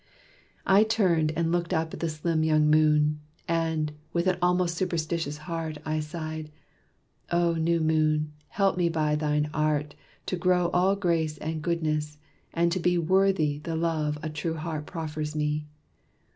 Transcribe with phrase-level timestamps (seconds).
[0.65, 5.37] I turned and looked up at the slim young moon; And, with an almost superstitious
[5.45, 6.49] heart, I sighed,
[7.31, 8.33] "Oh, new moon!
[8.47, 9.93] help me, by thine art,
[10.25, 12.17] To grow all grace and goodness,
[12.51, 15.67] and to be Worthy the love a true heart proffers me."